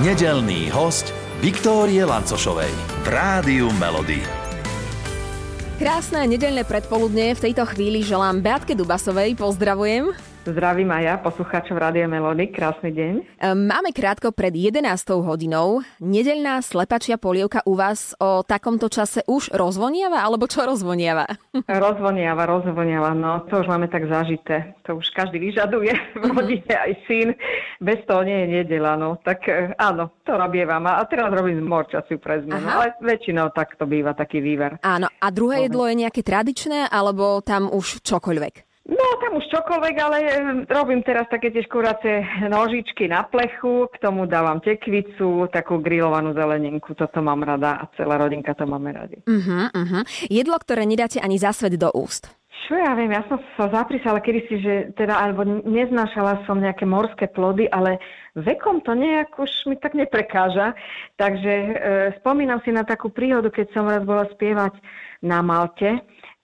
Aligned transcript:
Nedelný 0.00 0.72
host 0.72 1.12
Viktórie 1.44 2.00
Lancošovej 2.08 2.72
v 3.04 3.06
Rádiu 3.12 3.68
Melody. 3.76 4.24
Krásne 5.76 6.24
nedelné 6.24 6.64
predpoludne 6.64 7.36
v 7.36 7.42
tejto 7.44 7.68
chvíli 7.68 8.00
želám 8.00 8.40
Beatke 8.40 8.72
Dubasovej. 8.72 9.36
Pozdravujem. 9.36 10.29
Zdravím 10.50 10.90
aj 10.90 11.02
ja, 11.06 11.14
poslucháčov 11.22 11.78
Rádia 11.78 12.10
Melody. 12.10 12.50
Krásny 12.50 12.90
deň. 12.90 13.12
Ehm, 13.38 13.70
máme 13.70 13.94
krátko 13.94 14.34
pred 14.34 14.50
11. 14.50 14.82
hodinou. 15.22 15.78
Nedeľná 16.02 16.58
slepačia 16.58 17.22
polievka 17.22 17.62
u 17.62 17.78
vás 17.78 18.18
o 18.18 18.42
takomto 18.42 18.90
čase 18.90 19.22
už 19.30 19.54
rozvoniava, 19.54 20.26
alebo 20.26 20.50
čo 20.50 20.66
rozvoniava? 20.66 21.30
Rozvoniava, 21.70 22.50
rozvoniava, 22.50 23.14
no 23.14 23.46
to 23.46 23.62
už 23.62 23.70
máme 23.70 23.86
tak 23.86 24.10
zažité. 24.10 24.74
To 24.90 24.98
už 24.98 25.06
každý 25.14 25.38
vyžaduje 25.38 25.94
v 26.18 26.26
mhm. 26.26 26.34
rodine, 26.34 26.74
aj 26.74 26.92
syn. 27.06 27.28
Bez 27.78 28.02
toho 28.10 28.26
nie 28.26 28.42
je 28.42 28.46
nedela, 28.50 28.98
no. 28.98 29.22
Tak 29.22 29.46
e, 29.46 29.70
áno, 29.78 30.18
to 30.26 30.34
robievam. 30.34 30.82
A 30.90 31.06
teraz 31.06 31.30
robím 31.30 31.62
morčaciu 31.62 32.18
pre 32.18 32.42
zmenu, 32.42 32.66
ale 32.66 32.98
väčšinou 32.98 33.54
tak 33.54 33.78
to 33.78 33.86
býva 33.86 34.18
taký 34.18 34.42
výver. 34.42 34.82
Áno, 34.82 35.06
a 35.06 35.26
druhé 35.30 35.70
jedlo 35.70 35.86
je 35.86 36.02
nejaké 36.02 36.26
tradičné, 36.26 36.90
alebo 36.90 37.38
tam 37.38 37.70
už 37.70 38.02
čokoľvek? 38.02 38.69
No, 38.88 39.06
tam 39.20 39.36
už 39.36 39.46
čokoľvek, 39.52 39.96
ale 40.00 40.18
robím 40.64 41.04
teraz 41.04 41.28
také 41.28 41.52
tie 41.52 41.60
škuracie 41.60 42.48
nožičky 42.48 43.12
na 43.12 43.28
plechu, 43.28 43.86
k 43.92 44.00
tomu 44.00 44.24
dávam 44.24 44.56
tekvicu, 44.56 45.46
takú 45.52 45.84
grillovanú 45.84 46.32
zeleninku, 46.32 46.96
toto 46.96 47.20
mám 47.20 47.44
rada 47.44 47.76
a 47.76 47.84
celá 47.94 48.16
rodinka 48.16 48.56
to 48.56 48.64
máme 48.64 48.90
radi. 48.96 49.20
Uh-huh, 49.28 49.68
uh-huh. 49.68 50.02
Jedlo, 50.32 50.56
ktoré 50.56 50.88
nedáte 50.88 51.20
ani 51.20 51.36
zasvet 51.36 51.76
do 51.76 51.92
úst. 51.92 52.32
Čo 52.66 52.78
ja 52.78 52.94
viem, 52.96 53.12
ja 53.12 53.20
som 53.26 53.42
sa 53.58 53.66
zaprísala 53.68 54.22
kedysi, 54.22 54.56
že 54.62 54.74
teda, 54.94 55.18
alebo 55.18 55.42
neznášala 55.44 56.46
som 56.46 56.62
nejaké 56.62 56.86
morské 56.86 57.26
plody, 57.26 57.66
ale 57.66 57.98
vekom 58.38 58.80
to 58.80 58.94
nejak 58.94 59.34
už 59.36 59.50
mi 59.66 59.74
tak 59.74 59.98
neprekáža. 59.98 60.78
Takže 61.18 61.52
e, 61.52 61.72
spomínam 62.22 62.62
si 62.62 62.70
na 62.70 62.86
takú 62.86 63.10
príhodu, 63.10 63.50
keď 63.50 63.66
som 63.74 63.90
raz 63.90 64.06
bola 64.06 64.22
spievať 64.30 64.78
na 65.18 65.42
Malte 65.42 65.98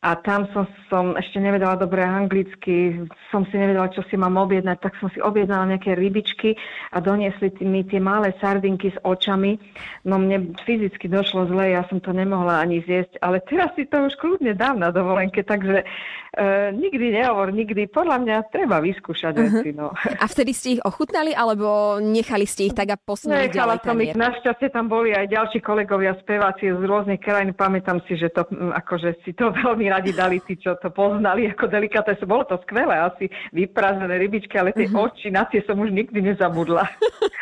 a 0.06 0.14
tam 0.22 0.46
som, 0.54 0.70
som 0.86 1.18
ešte 1.18 1.42
nevedela 1.42 1.74
dobre 1.74 1.98
anglicky, 1.98 2.94
som 3.34 3.42
si 3.50 3.58
nevedela, 3.58 3.90
čo 3.90 4.06
si 4.06 4.14
mám 4.14 4.38
objednať, 4.38 4.78
tak 4.78 4.94
som 5.02 5.10
si 5.10 5.18
objednala 5.18 5.74
nejaké 5.74 5.98
rybičky 5.98 6.54
a 6.94 7.02
doniesli 7.02 7.50
mi 7.66 7.82
tie 7.82 7.98
malé 7.98 8.30
sardinky 8.38 8.94
s 8.94 8.98
očami. 9.02 9.58
No 10.06 10.22
mne 10.22 10.54
fyzicky 10.62 11.10
došlo 11.10 11.50
zle, 11.50 11.74
ja 11.74 11.82
som 11.90 11.98
to 11.98 12.14
nemohla 12.14 12.62
ani 12.62 12.86
zjesť, 12.86 13.18
ale 13.18 13.42
teraz 13.42 13.74
si 13.74 13.82
to 13.90 14.06
už 14.06 14.14
kľudne 14.22 14.54
dám 14.54 14.78
na 14.78 14.94
dovolenke, 14.94 15.42
takže 15.42 15.82
e, 15.82 15.84
nikdy 16.70 17.10
nehovor, 17.10 17.50
nikdy. 17.50 17.90
Podľa 17.90 18.22
mňa 18.22 18.36
treba 18.54 18.78
vyskúšať 18.78 19.34
uh-huh. 19.34 19.46
veci. 19.58 19.74
No. 19.74 19.90
A 20.22 20.24
vtedy 20.30 20.54
ste 20.54 20.78
ich 20.78 20.82
ochutnali, 20.86 21.34
alebo 21.34 21.98
nechali 21.98 22.46
ste 22.46 22.70
ich 22.70 22.78
tak 22.78 22.94
a 22.94 22.96
posunuli 23.00 23.50
Nechala 23.50 23.74
ďalej 23.74 23.78
som 23.82 23.98
ich, 23.98 24.14
našťastie 24.14 24.68
tam 24.70 24.86
boli 24.86 25.10
aj 25.10 25.27
ďalší 25.27 25.58
kolegovia 25.66 26.14
speváci 26.22 26.70
z 26.70 26.82
rôznych 26.86 27.18
krajín. 27.18 27.58
Pamätám 27.58 27.98
si, 28.06 28.14
že 28.14 28.30
to, 28.30 28.46
akože 28.70 29.18
si 29.27 29.34
to 29.34 29.50
veľmi 29.66 29.95
radi 29.97 30.12
dali 30.12 30.39
tí, 30.44 30.61
čo 30.61 30.77
to 30.77 30.92
poznali 30.92 31.48
ako 31.48 31.72
delikaté. 31.72 32.12
Bolo 32.28 32.44
to 32.44 32.61
skvelé, 32.69 32.92
asi 33.00 33.33
vyprázdnené 33.56 34.20
rybičky, 34.20 34.61
ale 34.61 34.77
tie 34.77 34.92
uh-huh. 34.92 35.08
oči, 35.08 35.33
na 35.33 35.48
tie 35.48 35.64
som 35.64 35.80
už 35.80 35.89
nikdy 35.89 36.20
nezabudla. 36.20 36.84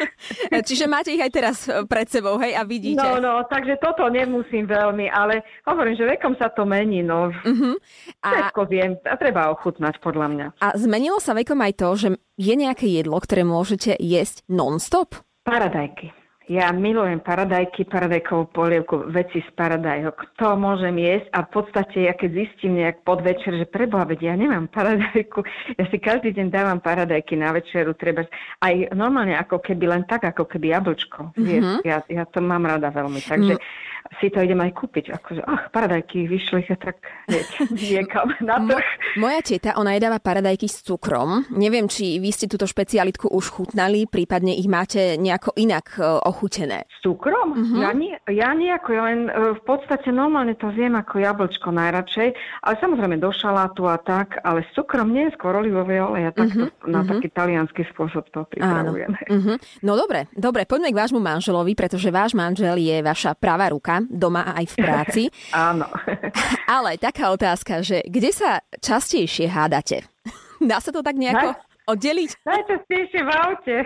Čiže 0.70 0.86
máte 0.86 1.10
ich 1.10 1.18
aj 1.18 1.32
teraz 1.34 1.56
pred 1.90 2.06
sebou, 2.06 2.38
hej, 2.38 2.54
a 2.54 2.62
vidíte. 2.62 3.02
No, 3.02 3.18
no, 3.18 3.42
takže 3.50 3.74
toto 3.82 4.06
nemusím 4.06 4.70
veľmi, 4.70 5.10
ale 5.10 5.42
hovorím, 5.66 5.98
že 5.98 6.06
vekom 6.06 6.38
sa 6.38 6.54
to 6.54 6.62
mení, 6.62 7.02
no. 7.02 7.34
Uh-huh. 7.34 7.74
A... 8.22 8.28
Všetko 8.30 8.60
viem 8.70 8.94
a 9.02 9.14
treba 9.18 9.50
ochutnať, 9.50 9.98
podľa 9.98 10.26
mňa. 10.30 10.46
A 10.62 10.78
zmenilo 10.78 11.18
sa 11.18 11.34
vekom 11.34 11.58
aj 11.58 11.72
to, 11.74 11.88
že 11.98 12.08
je 12.38 12.54
nejaké 12.54 12.86
jedlo, 12.86 13.18
ktoré 13.18 13.42
môžete 13.42 13.98
jesť 13.98 14.46
non-stop? 14.46 15.18
Paradajky. 15.42 16.23
Ja 16.44 16.68
milujem 16.76 17.24
paradajky, 17.24 17.88
paradajkovú 17.88 18.52
polievku, 18.52 19.08
veci 19.08 19.40
z 19.40 19.50
paradajok. 19.56 20.36
To 20.36 20.60
môžem 20.60 20.92
jesť 21.00 21.32
a 21.32 21.38
v 21.48 21.48
podstate 21.56 22.04
ja 22.04 22.12
keď 22.12 22.30
zistím 22.36 22.76
nejak 22.84 23.00
podvečer, 23.00 23.56
že 23.56 23.64
preboha, 23.64 24.04
ja 24.20 24.36
nemám 24.36 24.68
paradajku, 24.68 25.40
ja 25.80 25.84
si 25.88 25.96
každý 25.96 26.36
deň 26.36 26.52
dávam 26.52 26.84
paradajky 26.84 27.40
na 27.40 27.48
večeru, 27.48 27.96
treba 27.96 28.28
aj 28.60 28.92
normálne 28.92 29.32
ako 29.40 29.56
keby 29.64 29.88
len 29.88 30.02
tak, 30.04 30.28
ako 30.28 30.44
keby 30.44 30.76
jablčko. 30.76 31.32
Mm-hmm. 31.32 31.80
Ja, 31.88 32.04
ja 32.12 32.28
to 32.28 32.44
mám 32.44 32.68
rada 32.68 32.92
veľmi, 32.92 33.24
takže 33.24 33.56
mm 33.56 33.92
si 34.20 34.28
to 34.30 34.44
idem 34.44 34.60
aj 34.60 34.72
kúpiť. 34.76 35.16
Akože, 35.16 35.42
ach, 35.42 35.72
paradajky 35.72 36.28
vyšli 36.28 36.68
tak 36.76 37.00
niekam 37.88 38.30
na 38.44 38.60
trh. 38.60 38.88
Moja 39.16 39.40
teta, 39.40 39.74
ona 39.80 39.96
jedáva 39.96 40.20
paradajky 40.20 40.68
s 40.68 40.84
cukrom. 40.84 41.48
Neviem, 41.50 41.88
či 41.88 42.20
vy 42.20 42.30
ste 42.30 42.50
túto 42.50 42.68
špecialitku 42.68 43.30
už 43.32 43.44
chutnali, 43.48 44.04
prípadne 44.04 44.54
ich 44.54 44.68
máte 44.68 45.16
nejako 45.16 45.56
inak 45.56 45.96
e, 45.96 46.02
ochutené. 46.34 46.82
S 46.90 46.98
cukrom? 47.06 47.54
Uh-huh. 47.54 47.78
Ja, 47.78 47.94
nie, 47.94 48.18
ja 48.26 48.50
nejako, 48.50 48.90
ja 48.90 49.02
len 49.06 49.30
e, 49.30 49.54
v 49.54 49.62
podstate 49.62 50.10
normálne 50.10 50.58
to 50.58 50.74
zjem 50.74 50.98
ako 50.98 51.22
jablčko 51.22 51.70
najradšej, 51.70 52.34
ale 52.66 52.74
samozrejme 52.82 53.22
do 53.22 53.30
šalátu 53.30 53.86
a 53.86 53.94
tak, 54.02 54.42
ale 54.42 54.66
s 54.66 54.70
cukrom 54.74 55.14
nie, 55.14 55.30
skôr 55.30 55.54
olivové 55.54 56.02
oleje, 56.02 56.34
takto 56.34 56.66
uh-huh. 56.66 56.90
na 56.90 57.06
uh-huh. 57.06 57.10
taký 57.14 57.30
talianský 57.30 57.82
spôsob 57.94 58.26
to 58.34 58.42
pripravujeme. 58.50 59.18
Uh-huh. 59.30 59.56
No 59.86 59.94
dobre, 59.94 60.26
dobre, 60.34 60.66
poďme 60.66 60.90
k 60.90 60.98
vášmu 60.98 61.22
manželovi, 61.22 61.78
pretože 61.78 62.10
váš 62.10 62.34
manžel 62.34 62.74
je 62.82 62.98
vaša 62.98 63.38
pravá 63.38 63.70
ruka 63.70 64.02
doma 64.10 64.42
a 64.42 64.58
aj 64.58 64.66
v 64.74 64.76
práci. 64.82 65.22
Áno. 65.54 65.86
Ale 66.74 66.98
taká 66.98 67.30
otázka, 67.30 67.84
že 67.86 68.02
kde 68.10 68.34
sa 68.34 68.58
častejšie 68.82 69.46
hádate? 69.46 70.02
Dá 70.70 70.82
sa 70.82 70.90
to 70.90 71.04
tak 71.04 71.14
nejako... 71.14 71.54
Oddeliť? 71.84 72.30
Najčastejšie 72.48 73.20
v 73.20 73.30
aute. 73.30 73.76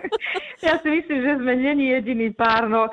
ja 0.66 0.80
si 0.80 0.88
myslím, 0.88 1.18
že 1.20 1.32
sme 1.40 1.52
není 1.60 1.92
jediný 1.92 2.32
pár. 2.32 2.68
No, 2.72 2.88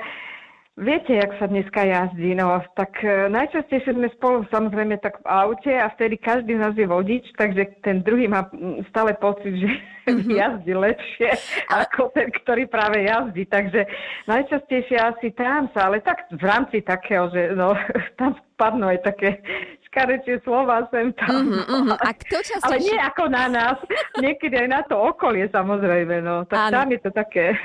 Viete, 0.79 1.13
jak 1.13 1.35
sa 1.35 1.51
dneska 1.51 1.83
jazdí, 1.83 2.31
no, 2.31 2.63
tak 2.79 3.03
e, 3.03 3.27
najčastejšie 3.27 3.91
sme 3.91 4.07
spolu 4.15 4.47
samozrejme 4.49 5.03
tak 5.03 5.19
v 5.19 5.27
aute 5.27 5.67
a 5.67 5.91
vtedy 5.91 6.15
každý 6.15 6.55
z 6.55 6.63
nás 6.63 6.73
je 6.79 6.87
vodič, 6.87 7.27
takže 7.35 7.83
ten 7.83 7.99
druhý 7.99 8.31
má 8.31 8.47
stále 8.87 9.11
pocit, 9.19 9.51
že 9.61 9.67
mm-hmm. 9.67 10.31
jazdí 10.41 10.71
lepšie 10.71 11.29
ako 11.69 12.15
ten, 12.15 12.31
ktorý 12.31 12.71
práve 12.71 13.03
jazdí. 13.03 13.45
Takže 13.51 13.83
najčastejšie 14.31 14.95
asi 14.95 15.35
tam 15.35 15.67
sa, 15.75 15.91
ale 15.91 15.99
tak 15.99 16.31
v 16.31 16.39
rámci 16.39 16.79
takého, 16.81 17.27
že 17.35 17.51
no, 17.51 17.75
tam 18.19 18.39
spadnú 18.55 18.95
aj 18.95 19.05
také 19.05 19.43
škarečie 19.91 20.39
slova 20.47 20.87
sem 20.87 21.11
tam. 21.19 21.51
Uh-huh, 21.51 21.67
uh-huh. 21.83 21.99
A 21.99 22.15
kto 22.15 22.39
častejšie... 22.39 22.63
Ale 22.63 22.79
nie 22.79 22.95
ako 22.95 23.23
na 23.27 23.45
nás. 23.51 23.77
Niekedy 24.23 24.55
aj 24.55 24.69
na 24.71 24.81
to 24.87 24.95
okolie 24.95 25.51
samozrejme. 25.51 26.23
No. 26.23 26.47
Tak 26.47 26.71
tam 26.71 26.87
je 26.95 26.99
to 27.03 27.11
také... 27.11 27.51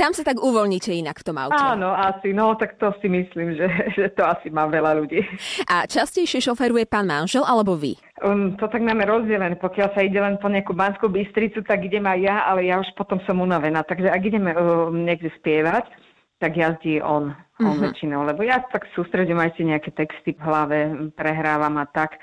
Tam 0.00 0.16
sa 0.16 0.24
tak 0.24 0.40
uvoľníte 0.40 0.96
inak 0.96 1.20
v 1.20 1.24
tom 1.28 1.36
aute. 1.36 1.60
Áno, 1.60 1.92
asi. 1.92 2.32
No, 2.32 2.56
tak 2.56 2.80
to 2.80 2.88
si 3.04 3.08
myslím, 3.12 3.52
že, 3.52 3.68
že 4.00 4.08
to 4.16 4.24
asi 4.24 4.48
má 4.48 4.64
veľa 4.64 4.96
ľudí. 4.96 5.20
A 5.68 5.84
častejšie 5.84 6.40
šoferuje 6.40 6.88
pán 6.88 7.04
manžel 7.04 7.44
alebo 7.44 7.76
vy? 7.76 8.00
Um, 8.24 8.56
to 8.56 8.64
tak 8.72 8.80
máme 8.80 9.04
rozdelené. 9.04 9.60
Pokiaľ 9.60 9.88
sa 9.92 10.00
ide 10.00 10.16
len 10.16 10.40
po 10.40 10.48
nejakú 10.48 10.72
Banskú 10.72 11.12
Bystricu, 11.12 11.60
tak 11.68 11.84
idem 11.84 12.08
aj 12.08 12.16
ja, 12.16 12.36
ale 12.48 12.72
ja 12.72 12.80
už 12.80 12.88
potom 12.96 13.20
som 13.28 13.44
unavená. 13.44 13.84
Takže 13.84 14.08
ak 14.08 14.22
ideme 14.24 14.56
um, 14.56 15.04
niekde 15.04 15.28
spievať, 15.36 15.84
tak 16.40 16.56
jazdí 16.56 17.04
on 17.04 17.36
mm-hmm. 17.60 17.80
väčšinou, 17.84 18.24
lebo 18.24 18.40
ja 18.40 18.64
tak 18.72 18.88
sústredím 18.96 19.36
aj 19.38 19.60
si 19.60 19.68
nejaké 19.68 19.92
texty 19.92 20.32
v 20.32 20.40
hlave, 20.40 20.78
prehrávam 21.12 21.76
a 21.76 21.86
tak. 21.86 22.16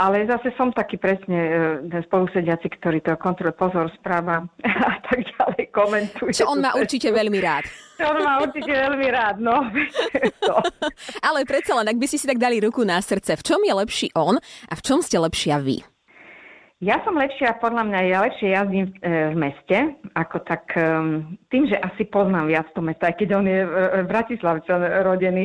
Ale 0.00 0.24
zase 0.24 0.56
som 0.56 0.72
taký 0.72 0.96
presne 0.96 1.36
e, 1.36 1.50
ten 1.92 2.00
spolusediaci, 2.08 2.72
ktorý 2.80 3.04
to 3.04 3.20
kontroluje, 3.20 3.52
pozor, 3.60 3.92
správa 4.00 4.48
a 4.90 4.96
tak 5.04 5.28
ďalej 5.36 5.64
komentuje. 5.76 6.32
Čo 6.32 6.56
on 6.56 6.64
má 6.64 6.72
určite 6.72 7.12
veľmi 7.12 7.36
rád. 7.36 7.68
Čo 8.00 8.08
on 8.08 8.18
má 8.24 8.40
určite 8.40 8.72
veľmi 8.72 9.06
rád, 9.12 9.36
no. 9.44 9.60
Ale 11.28 11.44
predsa 11.44 11.76
len, 11.76 11.92
ak 11.92 12.00
by 12.00 12.06
ste 12.08 12.16
si 12.16 12.26
tak 12.26 12.40
dali 12.40 12.64
ruku 12.64 12.80
na 12.80 12.96
srdce, 13.04 13.36
v 13.36 13.44
čom 13.44 13.60
je 13.60 13.74
lepší 13.76 14.08
on 14.16 14.40
a 14.40 14.72
v 14.72 14.80
čom 14.80 15.04
ste 15.04 15.20
lepšia 15.20 15.60
vy? 15.60 15.84
Ja 16.80 16.96
som 17.04 17.12
lepšia, 17.12 17.60
podľa 17.60 17.92
mňa 17.92 18.00
ja 18.08 18.18
lepšie 18.24 18.56
jazdím 18.56 18.88
v, 18.88 18.94
e, 19.04 19.12
v 19.30 19.36
meste, 19.36 19.78
ako 20.16 20.40
tak 20.48 20.64
um, 20.80 21.36
tým, 21.52 21.68
že 21.68 21.76
asi 21.76 22.08
poznám 22.08 22.48
viac 22.48 22.72
to 22.72 22.80
mesto, 22.80 23.04
aj 23.04 23.20
keď 23.20 23.28
on 23.36 23.44
je 23.44 23.60
v 23.68 24.08
Bratislavčan 24.08 24.80
rodený, 25.04 25.44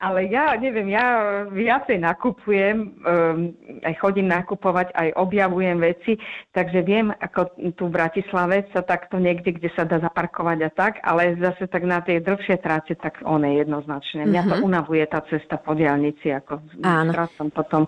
ale 0.00 0.32
ja 0.32 0.56
neviem, 0.56 0.88
ja 0.88 1.44
viacej 1.52 2.00
nakupujem, 2.00 2.76
um, 3.04 3.52
aj 3.84 3.94
chodím 4.00 4.32
nakupovať, 4.32 4.96
aj 4.96 5.12
objavujem 5.12 5.76
veci, 5.76 6.16
takže 6.56 6.80
viem, 6.80 7.12
ako 7.12 7.52
tu 7.76 7.92
v 7.92 7.94
Bratislave 8.00 8.64
sa 8.72 8.80
takto 8.80 9.20
niekde, 9.20 9.60
kde 9.60 9.68
sa 9.76 9.84
dá 9.84 10.00
zaparkovať 10.00 10.58
a 10.64 10.70
tak, 10.72 10.92
ale 11.04 11.36
zase 11.36 11.68
tak 11.68 11.84
na 11.84 12.00
tie 12.00 12.16
dlhšie 12.16 12.56
tráce, 12.64 12.96
tak 12.96 13.20
on 13.28 13.44
je 13.44 13.60
jednoznačne. 13.60 14.24
Mňa 14.24 14.42
to 14.48 14.56
mhm. 14.56 14.64
unavuje 14.64 15.04
tá 15.04 15.20
cesta 15.28 15.60
po 15.60 15.76
diálnici, 15.76 16.32
ako 16.32 16.64
som 17.36 17.52
potom 17.52 17.84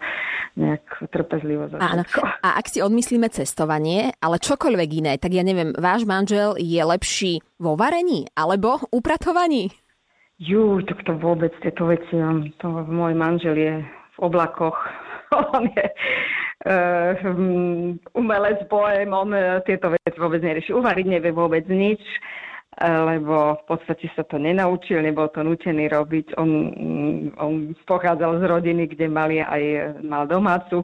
nejak 0.53 1.09
trpezlivo 1.09 1.73
za 1.73 1.81
Áno. 1.81 2.05
A 2.45 2.61
ak 2.61 2.69
si 2.69 2.85
odmyslíme 2.85 3.33
cestovanie, 3.33 4.13
ale 4.21 4.37
čokoľvek 4.37 4.91
iné, 5.01 5.13
tak 5.17 5.33
ja 5.33 5.41
neviem, 5.41 5.73
váš 5.73 6.05
manžel 6.05 6.61
je 6.61 6.83
lepší 6.85 7.41
vo 7.57 7.73
varení 7.73 8.29
alebo 8.37 8.85
upratovaní? 8.93 9.82
Jú, 10.43 10.83
tak 10.83 11.07
to 11.07 11.15
vôbec 11.15 11.55
tieto 11.63 11.87
veci, 11.87 12.19
to 12.59 12.69
môj 12.91 13.15
manžel 13.15 13.55
je 13.55 13.79
v 13.87 14.19
oblakoch, 14.19 14.75
on 15.55 15.71
je 15.71 15.87
uh, 16.67 17.15
umelec, 18.19 18.67
bohem, 18.67 19.15
on 19.15 19.31
uh, 19.31 19.63
tieto 19.63 19.95
veci 19.95 20.19
vôbec 20.19 20.43
nerieši. 20.43 20.75
Uvariť 20.75 21.07
nevie 21.07 21.31
vôbec 21.31 21.63
nič 21.71 22.03
lebo 22.81 23.61
v 23.61 23.65
podstate 23.69 24.09
sa 24.17 24.25
to 24.25 24.41
nenaučil, 24.41 25.05
nebol 25.05 25.29
to 25.29 25.45
nutený 25.45 25.93
robiť. 25.93 26.41
On, 26.41 26.51
on 27.37 27.77
pochádzal 27.85 28.41
z 28.41 28.45
rodiny, 28.49 28.89
kde 28.89 29.13
mali 29.13 29.45
aj 29.45 30.01
mal 30.01 30.25
domácu, 30.25 30.81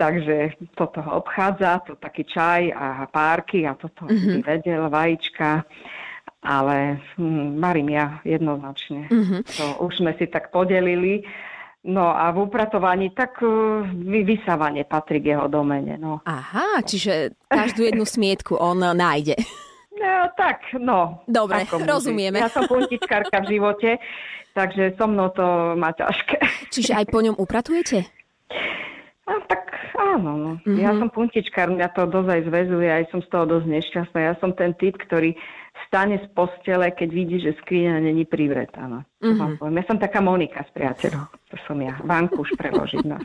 takže 0.00 0.56
toto 0.72 1.04
ho 1.04 1.20
obchádza, 1.20 1.84
to 1.84 2.00
taký 2.00 2.24
čaj 2.24 2.72
a 2.72 3.04
párky 3.12 3.68
a 3.68 3.76
toto 3.76 4.08
mm-hmm. 4.08 4.40
vedel, 4.40 4.88
vajíčka 4.88 5.68
ale 6.48 7.04
hm, 7.20 7.60
varím 7.60 7.92
ja 7.92 8.24
jednoznačne. 8.24 9.12
Mm-hmm. 9.12 9.40
To 9.60 9.64
už 9.84 10.00
sme 10.00 10.16
si 10.16 10.24
tak 10.24 10.48
podelili. 10.48 11.28
No 11.84 12.10
a 12.10 12.32
v 12.34 12.48
upratovaní 12.48 13.12
tak 13.12 13.38
uh, 13.44 13.84
vysávanie 14.24 14.88
patrí 14.88 15.20
k 15.20 15.36
jeho 15.36 15.46
domene. 15.46 16.00
No. 16.00 16.24
Aha, 16.24 16.80
čiže 16.82 17.36
každú 17.46 17.84
jednu 17.84 18.08
smietku 18.08 18.56
on 18.56 18.80
nájde. 18.80 19.36
No, 19.98 20.30
tak, 20.34 20.62
no. 20.78 21.22
Dobre, 21.26 21.66
rozumieme. 21.66 22.38
Ja 22.38 22.50
som 22.50 22.70
puntičkárka 22.70 23.42
v 23.42 23.58
živote, 23.58 23.90
takže 24.54 24.94
so 24.94 25.06
mnou 25.10 25.30
to 25.34 25.74
má 25.74 25.90
ťažké. 25.90 26.38
Čiže 26.74 26.92
aj 26.98 27.04
po 27.10 27.18
ňom 27.18 27.34
upratujete? 27.38 28.06
A, 29.26 29.32
tak 29.50 29.74
áno, 29.98 30.30
no. 30.38 30.52
Mm-hmm. 30.62 30.78
Ja 30.82 30.94
som 30.94 31.10
puntičkár, 31.10 31.74
mňa 31.74 31.94
to 31.98 32.06
dosť 32.10 32.30
aj 32.30 32.42
zväzuje, 32.46 32.88
aj 32.88 33.04
som 33.10 33.20
z 33.22 33.28
toho 33.28 33.44
dosť 33.58 33.66
nešťastná. 33.70 34.18
Ja 34.22 34.34
som 34.38 34.54
ten 34.54 34.70
typ, 34.78 34.98
ktorý 34.98 35.34
stane 35.86 36.18
z 36.18 36.26
postele, 36.34 36.90
keď 36.90 37.08
vidí, 37.12 37.36
že 37.38 37.54
skriňa 37.62 38.02
není 38.02 38.26
privretá. 38.26 38.88
Mm-hmm. 39.22 39.62
Ja 39.62 39.84
som 39.86 39.98
taká 39.98 40.18
Monika 40.18 40.66
s 40.66 40.70
priateľom. 40.74 41.26
To 41.48 41.56
som 41.64 41.78
ja. 41.80 41.96
Vanku 42.04 42.44
už 42.44 42.52
preložiť 42.60 43.02
na 43.08 43.16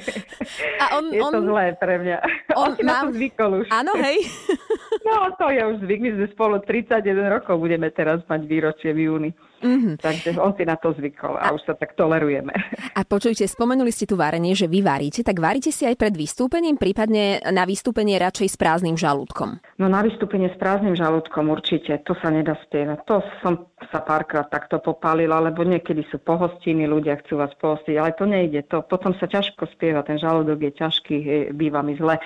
A 0.82 0.84
on, 1.00 1.08
je 1.08 1.22
on, 1.24 1.32
to 1.32 1.40
zlé 1.46 1.72
pre 1.80 1.96
mňa. 1.98 2.18
On, 2.52 2.76
on 2.76 2.96
to 3.08 3.08
zvykol 3.16 3.50
už. 3.64 3.66
Áno, 3.72 3.96
hej. 3.96 4.20
no, 5.08 5.32
to 5.40 5.48
je 5.48 5.62
už 5.64 5.76
zvyk. 5.86 6.00
My 6.04 6.10
sme 6.20 6.26
spolu 6.36 6.54
31 6.60 7.32
rokov 7.32 7.56
budeme 7.56 7.88
teraz 7.94 8.20
mať 8.28 8.40
výročie 8.44 8.92
v 8.92 9.08
júni. 9.08 9.30
Mm-hmm. 9.66 9.96
Takže 9.98 10.28
on 10.38 10.54
si 10.54 10.62
na 10.62 10.78
to 10.78 10.94
zvykol 10.94 11.34
a, 11.36 11.50
a 11.50 11.54
už 11.54 11.66
sa 11.66 11.74
tak 11.74 11.98
tolerujeme. 11.98 12.54
A 12.94 13.02
počujte, 13.02 13.44
spomenuli 13.44 13.90
ste 13.90 14.06
tu 14.06 14.14
varenie, 14.14 14.54
že 14.54 14.70
vy 14.70 14.80
varíte, 14.80 15.26
tak 15.26 15.42
varíte 15.42 15.74
si 15.74 15.84
aj 15.84 15.98
pred 15.98 16.14
vystúpením, 16.14 16.78
prípadne 16.78 17.42
na 17.50 17.66
vystúpenie 17.66 18.16
radšej 18.16 18.48
s 18.54 18.56
prázdnym 18.56 18.96
žalúdkom? 18.96 19.58
No 19.82 19.90
na 19.90 20.00
vystúpenie 20.00 20.48
s 20.48 20.56
prázdnym 20.56 20.94
žalúdkom 20.94 21.50
určite, 21.50 21.98
to 22.06 22.14
sa 22.22 22.30
nedá 22.30 22.54
spievať. 22.64 22.98
To 23.10 23.20
som 23.44 23.68
sa 23.92 24.00
párkrát 24.00 24.48
takto 24.48 24.80
popálila, 24.80 25.42
lebo 25.42 25.60
niekedy 25.66 26.06
sú 26.08 26.16
pohostiny, 26.22 26.88
ľudia 26.88 27.20
chcú 27.20 27.42
vás 27.42 27.52
pohostiť, 27.60 27.94
ale 28.00 28.16
to 28.16 28.24
nejde. 28.24 28.64
To, 28.72 28.80
potom 28.80 29.12
sa 29.18 29.28
ťažko 29.28 29.68
spieva, 29.76 30.00
ten 30.06 30.16
žalúdok 30.16 30.62
je 30.64 30.72
ťažký, 30.72 31.16
býva 31.52 31.84
mi 31.84 31.98
zle. 32.00 32.16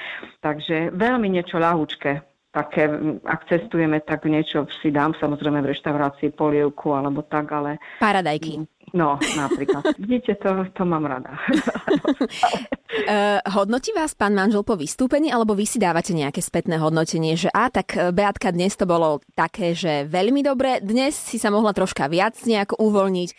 Takže 0.44 0.94
veľmi 0.94 1.26
niečo 1.26 1.58
ľahúčke, 1.58 2.29
také, 2.50 2.90
ak 3.24 3.46
cestujeme, 3.46 4.02
tak 4.02 4.26
niečo 4.26 4.66
si 4.82 4.90
dám 4.90 5.14
samozrejme 5.18 5.62
v 5.62 5.70
reštaurácii 5.70 6.34
polievku 6.34 6.94
alebo 6.94 7.22
tak, 7.22 7.50
ale... 7.54 7.78
Paradajky. 8.02 8.66
No, 8.90 9.22
napríklad. 9.38 9.86
Vidíte, 10.02 10.34
to, 10.34 10.66
to 10.74 10.82
mám 10.82 11.06
rada. 11.06 11.38
uh, 13.10 13.42
hodnotí 13.50 13.90
vás 13.90 14.14
pán 14.14 14.38
manžel 14.38 14.62
po 14.62 14.78
vystúpení, 14.78 15.34
alebo 15.34 15.58
vy 15.58 15.66
si 15.66 15.82
dávate 15.82 16.14
nejaké 16.14 16.38
spätné 16.38 16.78
hodnotenie, 16.78 17.34
že 17.34 17.50
a 17.50 17.66
tak 17.66 17.98
e, 17.98 18.14
Beatka 18.14 18.54
dnes 18.54 18.78
to 18.78 18.86
bolo 18.86 19.18
také, 19.34 19.74
že 19.74 20.06
veľmi 20.06 20.46
dobre, 20.46 20.78
dnes 20.78 21.18
si 21.18 21.36
sa 21.42 21.50
mohla 21.50 21.74
troška 21.74 22.06
viac 22.06 22.38
nejako 22.46 22.78
uvoľniť. 22.78 23.30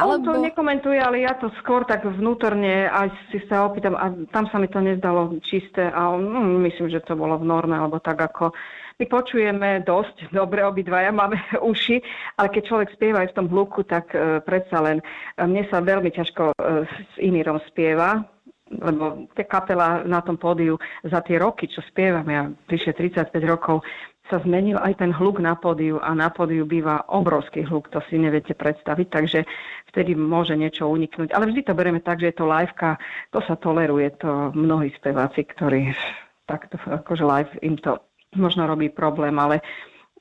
Alebo... 0.00 0.32
On 0.32 0.40
to 0.40 0.46
nekomentuje, 0.48 0.96
ale 0.96 1.28
ja 1.28 1.36
to 1.36 1.52
skôr 1.60 1.84
tak 1.84 2.08
vnútorne 2.08 2.88
aj 2.88 3.12
si 3.28 3.44
sa 3.46 3.68
opýtam 3.68 3.92
a 3.94 4.08
tam 4.32 4.48
sa 4.48 4.56
mi 4.56 4.72
to 4.72 4.80
nezdalo 4.80 5.36
čisté 5.44 5.92
a 5.92 6.16
no, 6.16 6.40
myslím, 6.64 6.88
že 6.88 7.04
to 7.04 7.12
bolo 7.12 7.36
v 7.36 7.44
norme, 7.44 7.76
alebo 7.76 8.00
tak 8.00 8.16
ako 8.16 8.56
my 8.98 9.06
počujeme 9.06 9.86
dosť 9.86 10.28
dobre, 10.38 10.66
obidvaja 10.66 11.14
máme 11.14 11.38
uši, 11.70 12.02
ale 12.36 12.48
keď 12.50 12.62
človek 12.66 12.88
spieva 12.94 13.22
aj 13.22 13.30
v 13.32 13.36
tom 13.36 13.46
hluku, 13.46 13.86
tak 13.86 14.10
uh, 14.12 14.42
predsa 14.42 14.82
len 14.82 14.98
uh, 15.00 15.46
mne 15.46 15.64
sa 15.70 15.78
veľmi 15.78 16.10
ťažko 16.10 16.54
uh, 16.54 16.84
s 16.84 17.14
Inírom 17.22 17.62
spieva, 17.70 18.26
lebo 18.70 19.28
tie 19.32 19.48
kapela 19.48 20.04
na 20.04 20.20
tom 20.20 20.36
pódiu 20.36 20.76
za 21.04 21.24
tie 21.24 21.40
roky, 21.40 21.68
čo 21.68 21.80
spievame, 21.88 22.32
ja 22.32 22.44
prišli 22.68 22.92
35 22.96 23.32
rokov, 23.44 23.80
sa 24.28 24.44
zmenil 24.44 24.76
aj 24.76 25.00
ten 25.00 25.10
hluk 25.10 25.40
na 25.40 25.56
pódiu 25.56 25.96
a 26.04 26.12
na 26.12 26.28
pódiu 26.28 26.68
býva 26.68 27.00
obrovský 27.08 27.64
hluk, 27.64 27.88
to 27.88 28.04
si 28.12 28.20
neviete 28.20 28.52
predstaviť, 28.52 29.06
takže 29.08 29.40
vtedy 29.88 30.12
môže 30.12 30.52
niečo 30.52 30.84
uniknúť. 30.84 31.32
Ale 31.32 31.48
vždy 31.48 31.64
to 31.64 31.72
bereme 31.72 32.04
tak, 32.04 32.20
že 32.20 32.30
je 32.30 32.36
to 32.36 32.44
liveka, 32.44 33.00
to 33.32 33.40
sa 33.48 33.56
toleruje, 33.56 34.12
to 34.20 34.52
mnohí 34.52 34.92
speváci, 35.00 35.48
ktorí 35.48 35.96
takto 36.44 36.76
akože 36.80 37.24
live 37.24 37.52
im 37.64 37.76
to 37.80 38.00
možno 38.36 38.68
robí 38.68 38.92
problém, 38.92 39.32
ale 39.40 39.64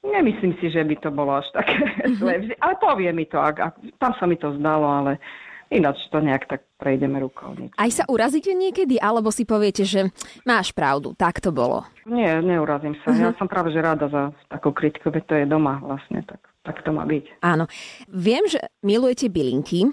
nemyslím 0.04 0.56
si, 0.60 0.72
že 0.72 0.84
by 0.84 0.96
to 1.04 1.10
bolo 1.12 1.40
až 1.44 1.48
také 1.52 1.76
zlé. 2.20 2.56
Ale 2.64 2.74
povie 2.80 3.12
mi 3.12 3.28
to, 3.28 3.40
ak, 3.40 3.58
ak, 3.60 3.74
tam 4.00 4.16
sa 4.16 4.24
mi 4.24 4.40
to 4.40 4.56
zdalo, 4.56 4.88
ale 4.88 5.20
ináč 5.72 6.00
to 6.12 6.20
nejak 6.24 6.48
tak 6.48 6.62
prejdeme 6.80 7.20
rukou. 7.20 7.56
Aj 7.76 7.90
sa 7.92 8.08
urazíte 8.08 8.54
niekedy, 8.54 9.00
alebo 9.00 9.34
si 9.34 9.44
poviete, 9.44 9.84
že 9.84 10.12
máš 10.48 10.72
pravdu, 10.72 11.14
tak 11.18 11.44
to 11.44 11.52
bolo? 11.52 11.84
Nie, 12.08 12.40
neurazím 12.40 12.96
sa. 13.04 13.12
Uh-huh. 13.12 13.32
Ja 13.32 13.32
som 13.36 13.50
práve 13.50 13.74
že 13.76 13.84
rada 13.84 14.08
za 14.08 14.32
takú 14.48 14.72
kritiku, 14.72 15.12
veď 15.12 15.24
to 15.28 15.34
je 15.36 15.46
doma 15.46 15.80
vlastne, 15.84 16.24
tak, 16.24 16.42
tak 16.64 16.84
to 16.84 16.90
má 16.96 17.04
byť. 17.04 17.44
Áno. 17.44 17.68
Viem, 18.08 18.48
že 18.48 18.64
milujete 18.86 19.28
bylinky, 19.28 19.92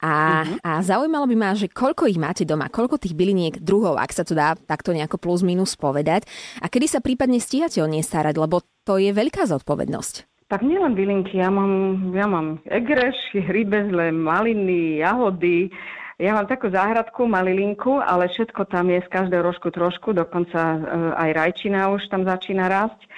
a, 0.00 0.48
uh-huh. 0.48 0.64
a 0.64 0.70
zaujímalo 0.80 1.28
by 1.28 1.36
ma, 1.36 1.50
že 1.52 1.68
koľko 1.68 2.08
ich 2.08 2.16
máte 2.16 2.48
doma, 2.48 2.72
koľko 2.72 2.96
tých 2.96 3.12
byliniek 3.12 3.60
druhov, 3.60 4.00
ak 4.00 4.16
sa 4.16 4.24
to 4.24 4.32
dá 4.32 4.56
takto 4.56 4.96
nejako 4.96 5.20
plus 5.20 5.44
minus 5.44 5.76
povedať 5.76 6.24
a 6.64 6.72
kedy 6.72 6.88
sa 6.88 7.04
prípadne 7.04 7.36
stíhate 7.36 7.84
o 7.84 7.88
nie 7.90 8.00
starať, 8.00 8.32
lebo 8.40 8.64
to 8.88 8.96
je 8.96 9.12
veľká 9.12 9.44
zodpovednosť. 9.44 10.29
Tak 10.50 10.66
nielen 10.66 10.98
bylinky, 10.98 11.38
ja 11.38 11.46
mám, 11.46 12.10
ja 12.10 12.26
mám 12.26 12.58
egreš, 12.66 13.14
rybezle, 13.38 14.10
maliny, 14.10 14.98
jahody, 14.98 15.70
ja 16.18 16.34
mám 16.34 16.50
takú 16.50 16.66
záhradku, 16.74 17.22
malilinku, 17.24 18.02
ale 18.02 18.26
všetko 18.26 18.66
tam 18.66 18.90
je 18.90 18.98
z 18.98 19.08
každého 19.14 19.46
rožku 19.46 19.70
trošku, 19.70 20.10
dokonca 20.10 20.58
e, 20.58 20.78
aj 21.16 21.30
rajčina 21.38 21.94
už 21.94 22.02
tam 22.10 22.26
začína 22.26 22.66
rásť. 22.66 22.98
E, 22.98 23.08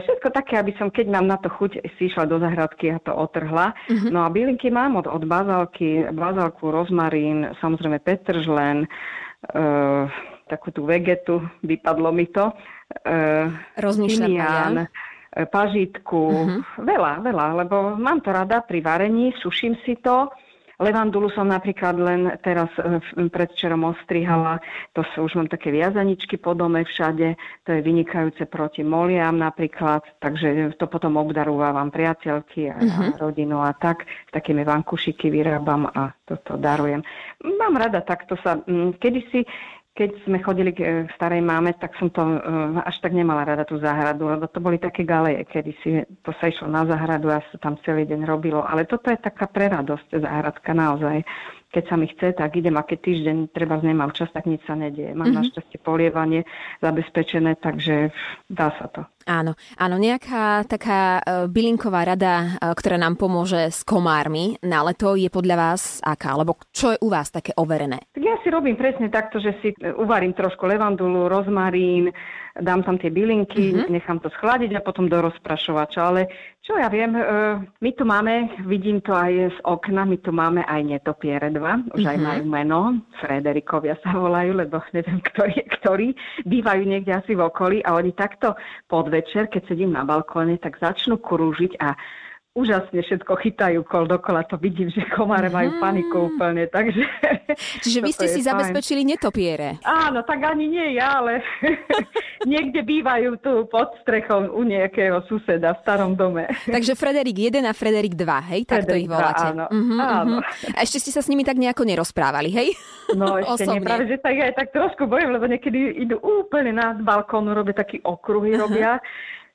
všetko 0.00 0.32
také, 0.32 0.56
aby 0.56 0.72
som, 0.80 0.88
keď 0.88 1.12
mám 1.12 1.28
na 1.28 1.36
to 1.36 1.52
chuť, 1.52 1.84
si 2.00 2.08
išla 2.08 2.24
do 2.24 2.40
zahradky 2.40 2.88
a 2.88 2.98
to 3.04 3.12
otrhla. 3.12 3.76
Uh-huh. 3.86 4.08
No 4.08 4.24
a 4.24 4.32
bylinky 4.32 4.72
mám 4.72 4.96
od, 4.96 5.06
od 5.12 5.28
bazálky, 5.28 6.08
bazálku, 6.08 6.72
rozmarín, 6.72 7.52
samozrejme 7.60 8.00
petržlen, 8.00 8.88
uh, 9.52 10.08
takú 10.48 10.74
tú 10.74 10.88
vegetu, 10.88 11.44
vypadlo 11.62 12.10
mi 12.16 12.26
to. 12.32 12.50
Uh, 13.06 13.54
Rozmýšľam 13.76 14.34
ja. 14.34 14.90
Pažitku, 15.32 16.22
uh-huh. 16.28 16.60
veľa, 16.84 17.24
veľa, 17.24 17.46
lebo 17.64 17.96
mám 17.96 18.20
to 18.20 18.30
rada 18.32 18.60
pri 18.60 18.84
varení, 18.84 19.32
suším 19.40 19.80
si 19.84 19.96
to 19.98 20.28
Levandulu 20.82 21.30
som 21.30 21.46
napríklad 21.46 21.94
len 21.94 22.20
teraz 22.42 22.66
e, 22.74 22.98
predvčerom 23.30 23.86
ostrihala, 23.86 24.58
to 24.90 25.06
sú 25.14 25.30
už 25.30 25.38
mám 25.38 25.46
také 25.46 25.70
viazaničky 25.70 26.42
po 26.42 26.58
dome 26.58 26.82
všade, 26.82 27.38
to 27.62 27.68
je 27.70 27.80
vynikajúce 27.86 28.50
proti 28.50 28.82
moliam 28.82 29.38
napríklad, 29.38 30.02
takže 30.18 30.74
to 30.74 30.86
potom 30.90 31.22
obdarúvam 31.22 31.86
priateľky 31.94 32.66
a, 32.66 32.74
a 32.74 32.82
mhm. 32.82 33.22
rodinu 33.22 33.62
a 33.62 33.70
tak, 33.78 34.10
takými 34.34 34.66
vankušiky 34.66 35.30
vyrábam 35.30 35.86
a 35.86 36.10
toto 36.26 36.58
darujem. 36.58 37.06
Mám 37.46 37.78
rada 37.78 38.02
takto 38.02 38.34
sa, 38.42 38.58
kedysi 38.98 39.46
keď 39.92 40.24
sme 40.24 40.40
chodili 40.40 40.72
k 40.72 41.04
starej 41.20 41.44
máme, 41.44 41.76
tak 41.76 41.92
som 42.00 42.08
to 42.08 42.24
uh, 42.24 42.80
až 42.80 42.96
tak 43.04 43.12
nemala 43.12 43.44
rada 43.44 43.68
tú 43.68 43.76
záhradu, 43.76 44.24
lebo 44.24 44.48
to 44.48 44.56
boli 44.56 44.80
také 44.80 45.04
galeje, 45.04 45.44
kedy 45.44 45.72
si 45.84 45.90
to 46.24 46.32
sa 46.40 46.48
išlo 46.48 46.64
na 46.64 46.88
záhradu 46.88 47.28
a 47.28 47.44
sa 47.52 47.60
tam 47.60 47.76
celý 47.84 48.08
deň 48.08 48.24
robilo. 48.24 48.64
Ale 48.64 48.88
toto 48.88 49.12
je 49.12 49.20
taká 49.20 49.44
preradosť 49.52 50.16
záhradka 50.16 50.72
naozaj 50.72 51.20
keď 51.72 51.84
sa 51.88 51.96
mi 51.96 52.06
chce, 52.12 52.36
tak 52.36 52.52
idem 52.52 52.76
a 52.76 52.84
keď 52.84 52.98
týždeň 53.00 53.36
treba 53.56 53.80
nemám 53.80 54.12
čas, 54.12 54.28
tak 54.28 54.44
nič 54.44 54.60
sa 54.68 54.76
nedieje. 54.76 55.16
Mám 55.16 55.32
mm-hmm. 55.32 55.40
našťastie 55.40 55.78
polievanie 55.80 56.44
zabezpečené, 56.84 57.56
takže 57.56 58.12
dá 58.52 58.76
sa 58.76 58.92
to. 58.92 59.02
Áno, 59.24 59.54
áno, 59.78 59.96
nejaká 60.02 60.66
taká 60.66 61.22
e, 61.22 61.46
bylinková 61.46 62.04
rada, 62.04 62.58
e, 62.58 62.74
ktorá 62.74 62.98
nám 62.98 63.16
pomôže 63.16 63.70
s 63.70 63.86
komármi 63.86 64.58
na 64.60 64.82
leto 64.82 65.14
je 65.14 65.30
podľa 65.30 65.56
vás 65.56 65.82
aká? 66.02 66.34
Alebo 66.34 66.58
čo 66.74 66.92
je 66.92 66.98
u 67.00 67.08
vás 67.08 67.30
také 67.30 67.54
overené? 67.54 68.02
Tak 68.12 68.22
ja 68.22 68.36
si 68.42 68.50
robím 68.50 68.74
presne 68.74 69.08
takto, 69.08 69.38
že 69.38 69.54
si 69.62 69.72
uvarím 69.96 70.34
trošku 70.34 70.66
levandulu, 70.66 71.30
rozmarín, 71.30 72.10
dám 72.58 72.82
tam 72.84 72.98
tie 72.98 73.08
bylinky, 73.08 73.72
mm-hmm. 73.72 73.88
nechám 73.94 74.18
to 74.20 74.28
schladiť 74.28 74.76
a 74.76 74.84
potom 74.84 75.06
do 75.06 75.22
rozprašovača. 75.22 76.00
Ale 76.02 76.28
čo 76.62 76.78
ja 76.78 76.86
viem, 76.86 77.10
e, 77.18 77.22
my 77.82 77.90
tu 77.98 78.06
máme, 78.06 78.62
vidím 78.70 79.02
to 79.02 79.10
aj 79.10 79.50
z 79.50 79.58
okna, 79.66 80.06
my 80.06 80.18
tu 80.22 80.30
máme 80.30 80.62
aj 80.62 80.80
netopiere 80.86 81.50
dva, 81.50 81.82
už 81.90 82.06
aj 82.06 82.18
mhm. 82.18 82.24
majú 82.24 82.42
meno, 82.46 82.80
Frederikovia 83.18 83.98
sa 84.02 84.14
volajú, 84.14 84.54
lebo 84.54 84.78
neviem, 84.94 85.18
ktorý 85.34 85.62
ktorý, 85.82 86.08
bývajú 86.46 86.82
niekde 86.86 87.10
asi 87.10 87.34
v 87.34 87.42
okolí 87.42 87.82
a 87.82 87.98
oni 87.98 88.14
takto 88.14 88.54
podvečer, 88.86 89.50
keď 89.50 89.66
sedím 89.66 89.90
na 89.98 90.06
balkóne, 90.06 90.54
tak 90.62 90.78
začnú 90.78 91.18
krúžiť 91.18 91.82
a 91.82 91.98
úžasne 92.52 93.00
všetko 93.00 93.32
chytajú 93.32 93.80
kol 93.88 94.04
dokola, 94.04 94.44
to 94.44 94.60
vidím, 94.60 94.92
že 94.92 95.00
komáre 95.16 95.48
majú 95.48 95.80
paniku 95.80 96.28
úplne, 96.28 96.68
takže... 96.68 97.00
Čiže 97.80 97.98
vy 98.04 98.10
ste 98.16 98.28
si 98.28 98.44
fajn. 98.44 98.48
zabezpečili 98.52 99.08
netopiere. 99.08 99.80
Áno, 99.80 100.20
tak 100.20 100.44
ani 100.44 100.68
nie 100.68 101.00
ja, 101.00 101.24
ale 101.24 101.40
niekde 102.52 102.84
bývajú 102.84 103.40
tu 103.40 103.64
pod 103.72 103.96
strechou 104.04 104.52
u 104.52 104.62
nejakého 104.68 105.24
suseda 105.32 105.72
v 105.72 105.80
starom 105.80 106.12
dome. 106.12 106.44
Takže 106.68 106.92
Frederik 106.92 107.56
1 107.56 107.64
a 107.64 107.72
Frederik 107.72 108.12
2, 108.12 108.52
hej? 108.52 108.60
Tak 108.68 108.84
to 108.84 109.00
ich 109.00 109.08
voláte. 109.08 109.48
Áno, 109.48 109.64
uh-huh, 109.72 109.98
áno. 109.98 110.36
A 110.76 110.78
ešte 110.84 111.00
ste 111.00 111.12
sa 111.16 111.24
s 111.24 111.32
nimi 111.32 111.48
tak 111.48 111.56
nejako 111.56 111.88
nerozprávali, 111.88 112.52
hej? 112.52 112.68
No 113.12 113.36
ešte 113.36 113.68
nie, 113.68 113.82
práve, 113.82 114.08
že 114.08 114.16
tak 114.24 114.40
aj 114.40 114.56
tak 114.56 114.68
trošku 114.72 115.04
bojím, 115.04 115.36
lebo 115.36 115.44
niekedy 115.44 116.00
idú 116.00 116.16
úplne 116.22 116.72
nad 116.72 116.96
balkónu, 117.02 117.52
robia 117.52 117.76
taký 117.76 118.00
okruhy, 118.00 118.56
uh-huh. 118.56 118.64
robia 118.64 119.04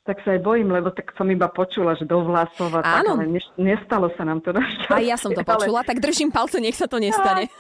tak 0.07 0.23
sa 0.23 0.39
aj 0.39 0.41
bojím, 0.41 0.71
lebo 0.71 0.87
tak 0.95 1.11
som 1.19 1.27
iba 1.27 1.51
počula, 1.51 1.91
že 1.99 2.07
do 2.07 2.23
vlasov 2.23 2.71
a 2.71 2.79
tak, 2.79 3.03
ale 3.03 3.27
ne, 3.27 3.41
nestalo 3.59 4.07
sa 4.15 4.23
nám 4.23 4.39
to 4.39 4.55
našťastie. 4.55 4.95
A 4.95 5.03
ja 5.03 5.19
som 5.19 5.35
to 5.35 5.43
počula, 5.43 5.83
ale... 5.83 5.89
tak 5.91 5.99
držím 5.99 6.31
palce, 6.31 6.63
nech 6.63 6.79
sa 6.79 6.87
to 6.87 6.97
nestane. 7.03 7.51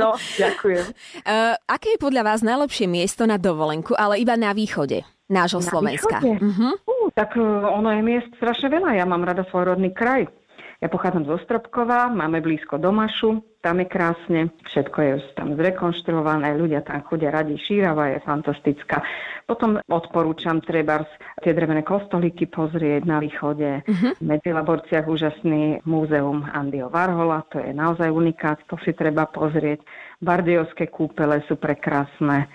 No, 0.00 0.16
ďakujem. 0.16 0.88
Uh, 1.20 1.52
aké 1.76 1.92
je 1.92 2.00
podľa 2.00 2.32
vás 2.32 2.40
najlepšie 2.40 2.88
miesto 2.88 3.28
na 3.28 3.36
dovolenku, 3.36 3.92
ale 3.92 4.24
iba 4.24 4.40
na 4.40 4.56
východe 4.56 5.04
nášho 5.28 5.60
na 5.60 5.68
Slovenska? 5.68 6.16
Uh-huh. 6.24 6.72
Uh, 6.88 7.12
tak 7.12 7.36
uh, 7.36 7.68
ono 7.68 7.92
je 7.92 8.00
miest 8.00 8.32
strašne 8.40 8.72
veľa. 8.72 8.96
Ja 8.96 9.04
mám 9.04 9.28
rada 9.28 9.44
svoj 9.52 9.76
rodný 9.76 9.92
kraj. 9.92 10.32
Ja 10.80 10.88
pochádzam 10.88 11.28
z 11.28 11.42
Ostropkova, 11.42 12.08
máme 12.08 12.40
blízko 12.40 12.80
Domašu, 12.80 13.57
tam 13.68 13.84
je 13.84 13.88
krásne, 13.92 14.40
všetko 14.64 14.98
je 15.04 15.12
tam 15.36 15.52
zrekonštruované, 15.52 16.56
ľudia 16.56 16.80
tam 16.80 17.04
chodia 17.04 17.28
radi, 17.28 17.60
šírava 17.60 18.16
je 18.16 18.24
fantastická. 18.24 19.04
Potom 19.44 19.76
odporúčam 19.92 20.64
trebárs 20.64 21.04
tie 21.44 21.52
drevené 21.52 21.84
kostolíky 21.84 22.48
pozrieť 22.48 23.04
na 23.04 23.20
východe, 23.20 23.84
uh-huh. 23.84 24.16
medzi 24.24 24.56
Laborciach 24.56 25.04
úžasný 25.04 25.84
múzeum 25.84 26.48
Andyho 26.48 26.88
Varhola, 26.88 27.44
to 27.52 27.60
je 27.60 27.76
naozaj 27.76 28.08
unikát, 28.08 28.56
to 28.72 28.80
si 28.80 28.96
treba 28.96 29.28
pozrieť. 29.28 29.84
Bardiovské 30.24 30.88
kúpele 30.88 31.44
sú 31.44 31.60
prekrásne. 31.60 32.48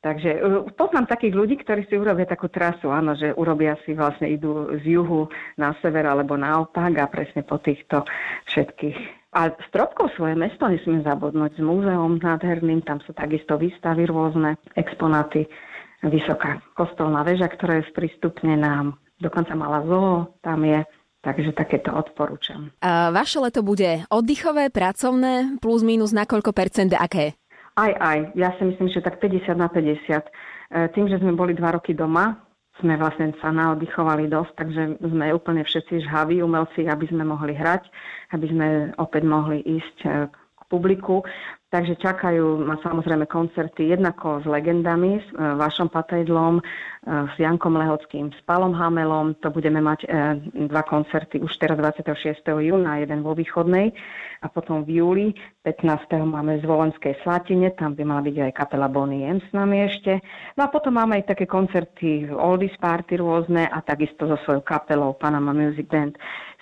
Takže 0.00 0.30
e, 0.32 0.40
poznám 0.72 1.04
takých 1.04 1.36
ľudí, 1.36 1.60
ktorí 1.60 1.84
si 1.84 2.00
urobia 2.00 2.24
takú 2.24 2.48
trasu, 2.48 2.88
áno, 2.88 3.12
že 3.12 3.36
urobia 3.36 3.76
si 3.84 3.92
vlastne, 3.92 4.32
idú 4.32 4.72
z 4.80 4.88
juhu 4.88 5.28
na 5.60 5.76
sever 5.84 6.08
alebo 6.08 6.32
naopak 6.40 6.96
a 6.96 7.12
presne 7.12 7.44
po 7.44 7.60
týchto 7.60 8.08
všetkých 8.48 9.15
a 9.34 9.50
Stropkov 9.68 10.14
svoje 10.14 10.38
mesto 10.38 10.64
nesmiem 10.64 11.02
zabudnúť 11.02 11.58
s 11.58 11.62
múzeom 11.62 12.22
nádherným, 12.22 12.86
tam 12.86 13.02
sú 13.02 13.12
takisto 13.12 13.58
výstavy 13.58 14.06
rôzne, 14.06 14.56
exponáty, 14.78 15.50
vysoká 16.06 16.62
kostolná 16.78 17.26
väža, 17.26 17.50
ktorá 17.50 17.82
je 17.82 17.90
sprístupnená, 17.90 18.94
dokonca 19.18 19.52
mala 19.58 19.82
zoo, 19.84 20.38
tam 20.40 20.62
je, 20.62 20.84
takže 21.20 21.52
takéto 21.52 21.90
odporúčam. 21.90 22.70
A 22.80 23.10
vaše 23.10 23.42
leto 23.42 23.66
bude 23.66 24.06
oddychové, 24.08 24.70
pracovné, 24.70 25.58
plus 25.58 25.82
minus 25.82 26.14
na 26.14 26.24
koľko 26.24 26.54
percent, 26.54 26.94
aké? 26.94 27.34
Aj, 27.76 27.92
aj. 27.92 28.32
Ja 28.32 28.56
si 28.56 28.64
myslím, 28.64 28.88
že 28.88 29.04
tak 29.04 29.20
50 29.20 29.52
na 29.52 29.68
50. 29.68 30.08
E, 30.08 30.88
tým, 30.96 31.12
že 31.12 31.20
sme 31.20 31.36
boli 31.36 31.52
dva 31.52 31.76
roky 31.76 31.92
doma, 31.92 32.45
sme 32.80 33.00
vlastne 33.00 33.32
sa 33.40 33.48
naoddychovali 33.52 34.28
dosť, 34.28 34.52
takže 34.56 34.82
sme 35.00 35.32
úplne 35.32 35.64
všetci 35.64 36.04
žhaví 36.04 36.44
umelci, 36.44 36.84
aby 36.84 37.08
sme 37.08 37.24
mohli 37.24 37.56
hrať, 37.56 37.88
aby 38.36 38.46
sme 38.52 38.66
opäť 39.00 39.22
mohli 39.24 39.64
ísť 39.64 39.96
e, 40.04 40.08
k 40.32 40.62
publiku. 40.68 41.24
Takže 41.66 41.98
čakajú 41.98 42.62
ma 42.62 42.78
samozrejme 42.78 43.26
koncerty 43.26 43.90
jednako 43.90 44.38
s 44.38 44.46
legendami, 44.46 45.18
s 45.18 45.26
e, 45.34 45.58
Vašom 45.58 45.90
Patejdlom, 45.90 46.62
e, 46.62 46.62
s 47.26 47.34
Jankom 47.42 47.74
Lehockým, 47.74 48.30
s 48.30 48.38
Palom 48.46 48.70
Hamelom. 48.70 49.34
To 49.42 49.50
budeme 49.50 49.82
mať 49.82 50.06
e, 50.06 50.08
dva 50.70 50.86
koncerty 50.86 51.42
už 51.42 51.50
teraz 51.58 51.74
26. 51.74 52.38
júna, 52.62 53.02
jeden 53.02 53.26
vo 53.26 53.34
východnej 53.34 53.90
a 54.40 54.46
potom 54.46 54.86
v 54.86 55.02
júli 55.02 55.26
15. 55.66 56.06
máme 56.22 56.62
z 56.62 56.64
Volenskej 56.70 57.18
Slatine, 57.26 57.74
tam 57.74 57.98
by 57.98 58.02
mala 58.06 58.22
byť 58.22 58.36
aj 58.46 58.52
kapela 58.54 58.86
Bonnie 58.86 59.26
M 59.26 59.42
s 59.42 59.50
nami 59.50 59.90
ešte. 59.90 60.22
No 60.54 60.70
a 60.70 60.70
potom 60.70 60.94
máme 60.94 61.18
aj 61.18 61.34
také 61.34 61.50
koncerty 61.50 62.30
Oldies 62.30 62.78
Party 62.78 63.18
rôzne 63.18 63.66
a 63.66 63.82
takisto 63.82 64.30
so 64.30 64.38
svojou 64.46 64.62
kapelou 64.62 65.18
Panama 65.18 65.50
Music 65.50 65.90
Band 65.90 66.14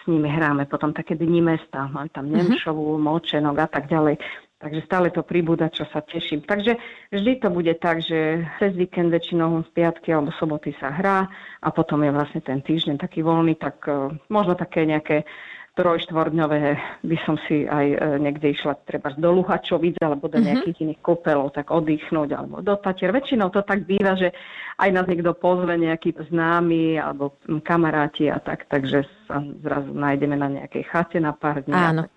s 0.04 0.08
nimi 0.08 0.28
hráme 0.28 0.68
potom 0.68 0.92
také 0.92 1.16
dni 1.16 1.40
mesta, 1.40 1.88
máme 1.88 2.12
tam 2.12 2.28
mhm. 2.28 2.36
Nemšovú, 2.36 3.00
Močenok 3.00 3.56
a 3.56 3.68
tak 3.68 3.88
ďalej. 3.88 4.20
Takže 4.64 4.80
stále 4.88 5.12
to 5.12 5.20
pribúda, 5.20 5.68
čo 5.68 5.84
sa 5.92 6.00
teším. 6.00 6.40
Takže 6.40 6.80
vždy 7.12 7.32
to 7.36 7.52
bude 7.52 7.68
tak, 7.84 8.00
že 8.00 8.48
cez 8.56 8.72
víkend 8.72 9.12
väčšinou 9.12 9.60
z 9.60 9.70
piatky 9.76 10.08
alebo 10.08 10.32
soboty 10.40 10.72
sa 10.80 10.88
hrá 10.88 11.28
a 11.60 11.68
potom 11.68 12.00
je 12.00 12.08
vlastne 12.08 12.40
ten 12.40 12.64
týždeň 12.64 12.96
taký 12.96 13.20
voľný, 13.20 13.60
tak 13.60 13.84
uh, 13.84 14.08
možno 14.32 14.56
také 14.56 14.88
nejaké 14.88 15.28
trojštvordňové 15.74 16.60
by 17.02 17.16
som 17.26 17.34
si 17.50 17.66
aj 17.66 17.86
e, 17.90 17.96
niekde 18.22 18.54
išla 18.54 18.78
treba 18.86 19.10
do 19.18 19.30
Luhačovic 19.34 19.98
alebo 19.98 20.30
do 20.30 20.38
mhm. 20.38 20.44
nejakých 20.46 20.76
mm-hmm. 20.78 20.94
iných 20.94 21.00
kopelov, 21.02 21.50
tak 21.50 21.74
oddychnúť 21.74 22.30
alebo 22.30 22.62
do 22.62 22.74
Tatier. 22.78 23.10
Väčšinou 23.10 23.50
to 23.50 23.66
tak 23.66 23.82
býva, 23.82 24.14
že 24.14 24.30
aj 24.78 24.90
nás 24.90 25.06
niekto 25.06 25.34
pozve, 25.34 25.74
nejaký 25.78 26.14
známy 26.30 26.98
alebo 26.98 27.38
kamaráti 27.62 28.26
a 28.26 28.42
tak, 28.42 28.66
takže 28.66 29.06
sa 29.26 29.38
zrazu 29.62 29.94
nájdeme 29.94 30.34
na 30.34 30.48
nejakej 30.50 30.82
chate 30.90 31.18
na 31.22 31.30
pár 31.30 31.62
dní. 31.62 31.74
Áno. 31.74 32.10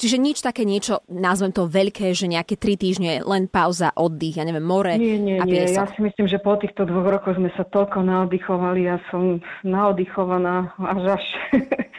Čiže 0.00 0.16
nič 0.16 0.40
také 0.40 0.64
niečo, 0.64 1.04
nazvem 1.06 1.52
to 1.52 1.68
veľké, 1.68 2.12
že 2.16 2.26
nejaké 2.26 2.56
tri 2.56 2.74
týždne, 2.74 3.20
len 3.22 3.46
pauza, 3.46 3.92
oddych, 3.94 4.40
ja 4.40 4.44
neviem, 4.44 4.64
more 4.64 4.96
nie, 4.96 5.20
nie, 5.20 5.36
a 5.38 5.44
nie. 5.44 5.70
Ja 5.70 5.86
si 5.86 6.00
myslím, 6.00 6.26
že 6.26 6.40
po 6.40 6.56
týchto 6.56 6.88
dvoch 6.88 7.20
rokoch 7.20 7.36
sme 7.36 7.52
sa 7.54 7.64
toľko 7.68 8.04
naoddychovali, 8.04 8.90
ja 8.90 8.96
som 9.12 9.38
naoddychovaná 9.62 10.72
až 10.80 11.20
až 11.20 11.24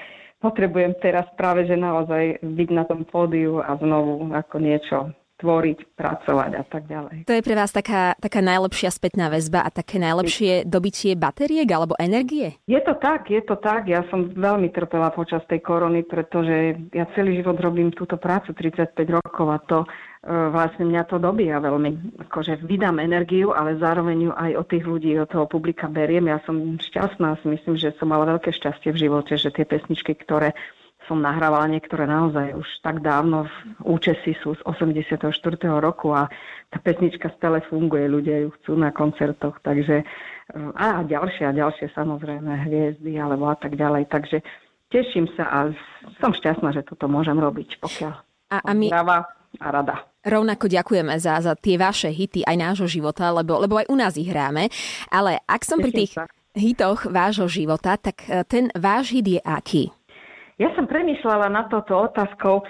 potrebujem 0.41 0.97
teraz 0.99 1.29
práve, 1.37 1.69
že 1.69 1.77
naozaj 1.77 2.41
byť 2.41 2.69
na 2.73 2.83
tom 2.89 3.05
pódiu 3.05 3.61
a 3.61 3.77
znovu 3.77 4.33
ako 4.33 4.57
niečo 4.57 4.97
tvoriť, 5.41 5.97
pracovať 5.97 6.51
a 6.53 6.63
tak 6.69 6.85
ďalej. 6.85 7.25
To 7.25 7.33
je 7.33 7.41
pre 7.41 7.57
vás 7.57 7.73
taká, 7.73 8.13
taká 8.21 8.45
najlepšia 8.45 8.93
spätná 8.93 9.33
väzba 9.33 9.65
a 9.65 9.73
také 9.73 9.97
najlepšie 9.97 10.69
dobitie 10.69 11.17
batériek 11.17 11.65
alebo 11.65 11.97
energie? 11.97 12.61
Je 12.69 12.77
to 12.85 12.93
tak, 13.01 13.25
je 13.33 13.41
to 13.41 13.57
tak. 13.57 13.89
Ja 13.89 14.05
som 14.13 14.29
veľmi 14.37 14.69
trpela 14.69 15.09
počas 15.09 15.41
tej 15.49 15.65
korony, 15.65 16.05
pretože 16.05 16.77
ja 16.93 17.09
celý 17.17 17.41
život 17.41 17.57
robím 17.57 17.89
túto 17.89 18.21
prácu 18.21 18.53
35 18.53 18.93
rokov 19.17 19.47
a 19.49 19.57
to 19.65 19.77
vlastne 20.21 20.85
mňa 20.85 21.03
to 21.09 21.17
dobíja 21.17 21.57
veľmi. 21.57 22.21
Akože 22.29 22.61
vydám 22.61 23.01
energiu, 23.01 23.57
ale 23.57 23.81
zároveň 23.81 24.29
ju 24.29 24.31
aj 24.37 24.51
od 24.53 24.65
tých 24.69 24.85
ľudí, 24.85 25.17
od 25.17 25.25
toho 25.25 25.49
publika 25.49 25.89
beriem. 25.89 26.29
Ja 26.29 26.37
som 26.45 26.77
šťastná, 26.77 27.41
si 27.41 27.49
myslím, 27.49 27.73
že 27.73 27.97
som 27.97 28.13
mala 28.13 28.37
veľké 28.37 28.53
šťastie 28.53 28.93
v 28.93 29.01
živote, 29.09 29.33
že 29.33 29.49
tie 29.49 29.65
pesničky, 29.65 30.13
ktoré 30.13 30.53
som 31.09 31.17
nahrávala 31.17 31.65
niektoré 31.65 32.05
naozaj 32.05 32.53
už 32.53 32.67
tak 32.85 33.01
dávno 33.01 33.49
v 33.49 33.53
účesi 33.97 34.37
sú 34.37 34.53
z 34.53 34.61
84. 34.69 35.17
roku 35.81 36.13
a 36.13 36.29
tá 36.69 36.77
pesnička 36.77 37.33
stále 37.35 37.65
funguje, 37.65 38.05
ľudia 38.05 38.45
ju 38.45 38.53
chcú 38.61 38.77
na 38.77 38.93
koncertoch, 38.93 39.57
takže 39.65 40.01
e, 40.01 40.05
a 40.77 41.01
ďalšie 41.01 41.49
a 41.49 41.57
ďalšie 41.57 41.91
samozrejme 41.97 42.69
hviezdy 42.69 43.17
alebo 43.17 43.49
a 43.49 43.57
tak 43.57 43.75
ďalej, 43.75 44.13
takže 44.13 44.45
teším 44.93 45.25
sa 45.33 45.49
a 45.49 45.57
som 46.21 46.31
šťastná, 46.31 46.69
že 46.69 46.85
toto 46.85 47.09
môžem 47.09 47.35
robiť, 47.35 47.81
pokiaľ 47.81 48.13
a, 48.51 48.57
a 48.61 48.71
my... 48.71 48.87
a 49.59 49.67
rada. 49.73 49.95
Rovnako 50.21 50.69
ďakujeme 50.69 51.17
za, 51.17 51.41
za 51.41 51.57
tie 51.57 51.75
vaše 51.75 52.13
hity 52.13 52.45
aj 52.45 52.55
nášho 52.55 52.87
života, 52.87 53.33
lebo, 53.33 53.57
lebo 53.57 53.81
aj 53.81 53.89
u 53.89 53.95
nás 53.97 54.13
ich 54.15 54.29
hráme. 54.29 54.69
Ale 55.09 55.41
ak 55.49 55.61
som 55.65 55.81
pri 55.81 55.91
tých 55.91 56.13
hitoch 56.53 57.09
vášho 57.09 57.49
života, 57.49 57.97
tak 57.97 58.23
e, 58.29 58.45
ten 58.45 58.69
váš 58.77 59.17
hit 59.17 59.27
je 59.27 59.41
aký? 59.41 59.89
Ja 60.61 60.69
som 60.77 60.85
premyšľala 60.85 61.49
na 61.49 61.65
toto 61.67 61.97
otázkou. 62.05 62.61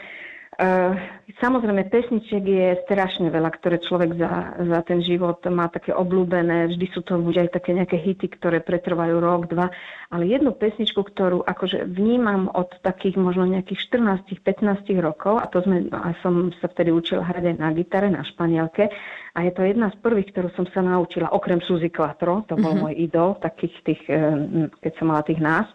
Uh, 0.61 0.93
samozrejme, 1.41 1.89
pesničiek 1.89 2.45
je 2.45 2.67
strašne 2.85 3.33
veľa, 3.33 3.49
ktoré 3.57 3.81
človek 3.81 4.13
za, 4.13 4.61
za 4.61 4.79
ten 4.85 5.01
život 5.01 5.41
má 5.49 5.65
také 5.73 5.89
obľúbené. 5.89 6.69
Vždy 6.69 6.85
sú 6.93 7.01
to 7.01 7.17
buď 7.17 7.49
aj 7.49 7.49
také 7.57 7.73
nejaké 7.73 7.97
hity, 7.97 8.29
ktoré 8.37 8.61
pretrvajú 8.61 9.17
rok, 9.17 9.49
dva. 9.49 9.73
Ale 10.13 10.29
jednu 10.29 10.53
pesničku, 10.53 11.01
ktorú 11.01 11.41
akože 11.49 11.89
vnímam 11.89 12.45
od 12.53 12.69
takých 12.85 13.17
možno 13.17 13.49
nejakých 13.49 13.89
14-15 13.89 15.01
rokov, 15.01 15.41
a 15.41 15.49
to 15.49 15.65
sme, 15.65 15.89
a 15.89 16.13
som 16.21 16.53
sa 16.61 16.69
vtedy 16.69 16.93
učila 16.93 17.25
hrať 17.25 17.43
aj 17.49 17.55
na 17.57 17.69
gitare, 17.73 18.13
na 18.13 18.21
španielke, 18.21 18.93
a 19.33 19.39
je 19.41 19.51
to 19.57 19.65
jedna 19.65 19.89
z 19.89 19.97
prvých, 19.97 20.29
ktorú 20.29 20.53
som 20.53 20.69
sa 20.69 20.85
naučila, 20.85 21.33
okrem 21.33 21.57
Suzy 21.65 21.89
Quattro, 21.89 22.45
to 22.45 22.53
bol 22.53 22.77
mm-hmm. 22.77 22.85
môj 22.85 22.93
idol, 23.01 23.29
takých 23.41 23.75
tých, 23.81 24.01
eh, 24.13 24.69
keď 24.77 24.91
som 24.99 25.09
mala 25.09 25.25
tých 25.25 25.41
násť. 25.41 25.73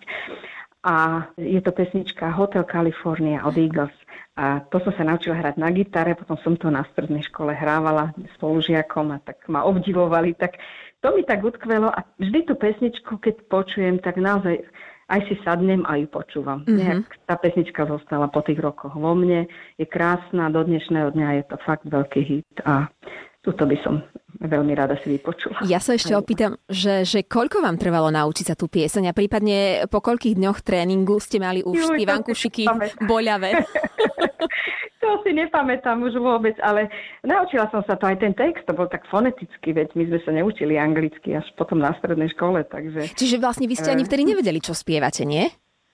A 0.86 1.26
je 1.34 1.58
to 1.58 1.74
pesnička 1.74 2.30
Hotel 2.30 2.62
California 2.62 3.42
od 3.42 3.58
Eagles. 3.58 3.94
A 4.38 4.62
to 4.70 4.78
som 4.86 4.94
sa 4.94 5.02
naučila 5.02 5.34
hrať 5.34 5.58
na 5.58 5.74
gitare, 5.74 6.14
potom 6.14 6.38
som 6.46 6.54
to 6.54 6.70
na 6.70 6.86
strednej 6.94 7.26
škole 7.26 7.50
hrávala 7.50 8.14
spolužiakom 8.38 9.10
a 9.10 9.18
tak 9.18 9.42
ma 9.50 9.66
obdivovali. 9.66 10.38
Tak 10.38 10.62
to 11.02 11.10
mi 11.10 11.26
tak 11.26 11.42
utkvelo 11.42 11.90
a 11.90 12.06
vždy 12.22 12.46
tú 12.46 12.54
pesničku, 12.54 13.18
keď 13.18 13.50
počujem, 13.50 13.98
tak 13.98 14.20
naozaj 14.20 14.62
aj 15.06 15.20
si 15.30 15.34
sadnem 15.46 15.86
a 15.86 15.98
ju 15.98 16.06
počúvam. 16.10 16.66
Mm-hmm. 16.66 16.78
Nejak 16.78 17.06
tá 17.30 17.34
pesnička 17.38 17.86
zostala 17.86 18.26
po 18.26 18.42
tých 18.42 18.58
rokoch 18.58 18.94
vo 18.94 19.14
mne, 19.14 19.46
je 19.78 19.86
krásna, 19.86 20.50
do 20.50 20.66
dnešného 20.66 21.14
dňa 21.14 21.28
je 21.42 21.44
to 21.46 21.56
fakt 21.62 21.86
veľký 21.86 22.20
hit 22.26 22.54
a 22.66 22.90
tuto 23.46 23.62
by 23.62 23.78
som 23.86 24.02
veľmi 24.42 24.74
rada 24.74 24.98
si 25.00 25.14
vypočula. 25.14 25.62
Ja 25.70 25.78
sa 25.78 25.94
ešte 25.94 26.12
opýtam, 26.18 26.58
že, 26.66 27.06
že 27.06 27.22
koľko 27.22 27.62
vám 27.62 27.78
trvalo 27.78 28.10
naučiť 28.10 28.52
sa 28.52 28.58
tú 28.58 28.66
pieseň 28.66 29.14
a 29.14 29.16
prípadne 29.16 29.86
po 29.86 30.02
koľkých 30.02 30.34
dňoch 30.34 30.66
tréningu 30.66 31.22
ste 31.22 31.38
mali 31.38 31.62
už 31.62 31.94
tie 31.94 32.04
vankušiky 32.04 32.66
boľavé? 33.06 33.54
to 35.06 35.22
si 35.22 35.30
nepamätám 35.30 36.02
už 36.02 36.18
vôbec, 36.18 36.58
ale 36.58 36.90
naučila 37.22 37.70
som 37.70 37.86
sa 37.86 37.94
to 37.94 38.10
aj 38.10 38.18
ten 38.18 38.34
text, 38.34 38.66
to 38.66 38.74
bol 38.74 38.90
tak 38.90 39.06
fonetický, 39.06 39.70
veď 39.70 39.94
my 39.94 40.04
sme 40.10 40.18
sa 40.26 40.30
neučili 40.34 40.74
anglicky 40.74 41.38
až 41.38 41.46
potom 41.54 41.78
na 41.78 41.94
strednej 42.02 42.26
škole, 42.34 42.66
takže... 42.66 43.14
Čiže 43.14 43.38
vlastne 43.38 43.70
vy 43.70 43.78
ste 43.78 43.94
ani 43.94 44.02
eh. 44.02 44.08
vtedy 44.10 44.26
nevedeli, 44.26 44.58
čo 44.58 44.74
spievate, 44.74 45.22
nie? 45.22 45.46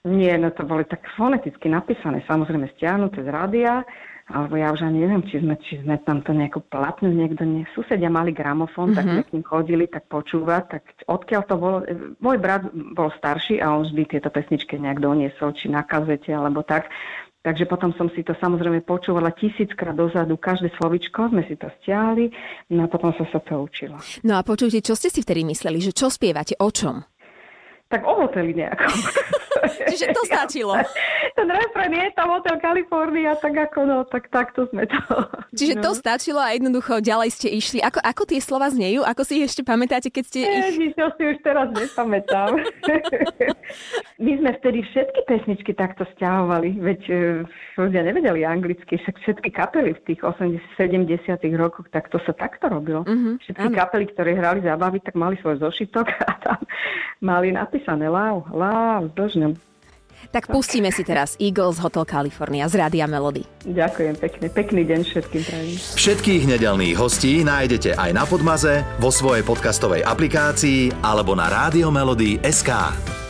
Nie, 0.03 0.35
no 0.35 0.51
to 0.51 0.67
boli 0.67 0.83
tak 0.83 1.05
foneticky 1.15 1.71
napísané, 1.71 2.25
samozrejme 2.27 2.67
stiahnuté 2.75 3.23
z 3.23 3.29
rádia, 3.31 3.87
alebo 4.33 4.57
ja 4.57 4.73
už 4.73 4.81
ani 4.81 5.05
neviem, 5.05 5.21
či 5.29 5.37
sme, 5.37 5.55
či 5.61 5.77
sme 5.85 6.01
tam 6.01 6.25
to 6.25 6.33
nejako 6.33 6.65
platne, 6.65 7.13
niekto, 7.13 7.45
nie, 7.45 7.69
susedia 7.77 8.09
mali 8.09 8.33
gramofón, 8.33 8.91
mm-hmm. 8.91 8.97
tak 8.97 9.05
sme 9.05 9.21
k 9.21 9.33
ním 9.37 9.45
chodili, 9.45 9.85
tak 9.85 10.09
počúvať, 10.09 10.63
tak 10.65 10.83
odkiaľ 11.05 11.41
to 11.45 11.55
bolo, 11.55 11.77
môj 12.17 12.37
brat 12.41 12.65
bol 12.73 13.13
starší 13.13 13.61
a 13.61 13.69
on 13.69 13.85
vždy 13.85 14.17
tieto 14.17 14.33
pesničky 14.33 14.81
nejak 14.81 14.97
doniesol, 14.97 15.53
či 15.53 15.69
na 15.69 15.85
kazete, 15.85 16.33
alebo 16.33 16.65
tak, 16.65 16.89
Takže 17.43 17.67
potom 17.67 17.91
som 17.99 18.07
si 18.15 18.23
to 18.23 18.31
samozrejme 18.39 18.87
počúvala 18.87 19.35
tisíckrát 19.35 19.91
dozadu, 19.91 20.39
každé 20.39 20.71
slovičko 20.79 21.27
sme 21.27 21.43
si 21.43 21.59
to 21.59 21.67
stiahli, 21.83 22.31
no 22.71 22.87
a 22.87 22.87
potom 22.87 23.11
som 23.19 23.27
sa 23.35 23.43
to 23.43 23.67
učila. 23.67 23.99
No 24.23 24.39
a 24.39 24.47
počujte, 24.47 24.79
čo 24.79 24.95
ste 24.95 25.11
si 25.11 25.19
vtedy 25.19 25.43
mysleli, 25.43 25.83
že 25.83 25.91
čo 25.91 26.07
spievate, 26.07 26.55
o 26.55 26.71
čom? 26.71 27.03
Tak 27.91 27.99
o 28.07 28.23
hoteli 28.23 28.55
nejakom. 28.55 28.95
Čiže 29.91 30.05
to 30.15 30.21
stačilo. 30.27 30.73
Ten 31.37 31.47
refren 31.49 31.91
je 31.91 32.07
tam 32.13 32.29
Hotel 32.29 32.57
California, 32.61 33.33
tak 33.39 33.57
ako 33.57 33.79
no, 33.89 33.97
tak 34.05 34.29
takto 34.29 34.69
sme 34.69 34.85
to. 34.85 35.01
Čiže 35.57 35.81
no. 35.81 35.81
to 35.81 35.89
stačilo 35.97 36.39
a 36.39 36.53
jednoducho 36.53 37.01
ďalej 37.01 37.29
ste 37.33 37.47
išli. 37.49 37.79
Ako, 37.81 37.99
ako 37.99 38.23
tie 38.29 38.39
slova 38.39 38.69
znejú? 38.69 39.01
Ako 39.01 39.25
si 39.25 39.41
ich 39.41 39.49
ešte 39.49 39.65
pamätáte, 39.65 40.13
keď 40.13 40.23
ste 40.29 40.39
ich... 40.45 40.49
Ježiš, 40.77 40.91
to 40.93 41.07
si 41.17 41.23
už 41.33 41.37
teraz 41.41 41.67
nepamätám. 41.73 42.53
My 44.23 44.31
sme 44.37 44.51
vtedy 44.61 44.85
všetky 44.93 45.19
pesničky 45.25 45.71
takto 45.73 46.05
stiahovali, 46.13 46.77
veď 46.77 47.01
e, 47.09 47.15
ľudia 47.81 48.05
nevedeli 48.05 48.45
anglicky, 48.45 49.01
však 49.01 49.15
všetky 49.25 49.49
kapely 49.49 49.97
v 49.97 50.01
tých 50.05 50.21
80 50.21 50.61
70 50.77 51.41
rokoch, 51.57 51.87
tak 51.89 52.09
to 52.09 52.19
sa 52.23 52.33
takto 52.35 52.69
robilo. 52.69 53.01
Uh-huh, 53.07 53.39
všetky 53.41 53.71
áno. 53.71 53.77
kapely, 53.77 54.05
ktoré 54.11 54.37
hrali 54.37 54.61
zábavy, 54.61 54.99
tak 55.01 55.15
mali 55.17 55.39
svoj 55.39 55.63
zošitok 55.63 56.07
a 56.29 56.31
tam 56.43 56.61
mali 57.23 57.55
napísané 57.55 58.11
Love, 58.11 58.51
Love, 58.51 59.13
dožňom. 59.15 59.72
Tak 60.33 60.49
pustíme 60.49 60.89
si 60.89 61.05
teraz 61.05 61.37
Eagles 61.37 61.77
Hotel 61.79 62.05
California 62.09 62.65
z 62.65 62.81
Rádia 62.81 63.05
Melody. 63.05 63.45
Ďakujem 63.63 64.15
pekne. 64.17 64.45
Pekný 64.49 64.81
deň 64.85 64.99
všetkým 65.05 65.41
prajem. 65.45 65.71
Všetkých 65.77 66.43
nedelných 66.49 66.95
hostí 66.97 67.45
nájdete 67.45 67.95
aj 67.95 68.11
na 68.11 68.23
Podmaze, 68.25 68.81
vo 68.97 69.13
svojej 69.13 69.45
podcastovej 69.45 70.01
aplikácii 70.03 71.05
alebo 71.05 71.37
na 71.37 71.47
SK. 72.43 73.22